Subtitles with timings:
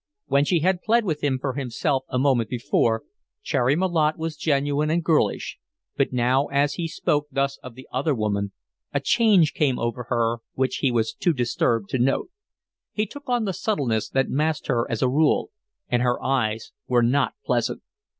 [0.25, 3.03] When she had pled with him for himself a moment before
[3.43, 5.59] Cherry Malotte was genuine and girlish
[5.95, 8.51] but now as he spoke thus of the other woman
[8.95, 12.31] a change came over her which he was too disturbed to note.
[12.95, 15.51] She took on the subtleness that masked her as a rule,
[15.87, 17.83] and her eyes were not pleasant.